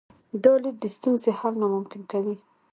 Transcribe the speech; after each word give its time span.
دا 0.43 0.53
لید 0.61 0.77
د 0.81 0.85
ستونزې 0.95 1.31
حل 1.39 1.53
ناممکن 1.61 2.01
کوي. 2.11 2.35